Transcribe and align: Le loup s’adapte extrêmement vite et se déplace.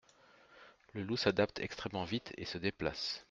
Le 0.93 1.03
loup 1.03 1.15
s’adapte 1.15 1.59
extrêmement 1.59 2.05
vite 2.05 2.33
et 2.35 2.45
se 2.45 2.57
déplace. 2.57 3.19